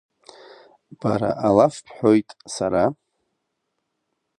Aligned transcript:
Бара 0.99 1.31
алаф 1.47 1.75
бҳәоит, 1.85 2.29
сара… 2.53 2.83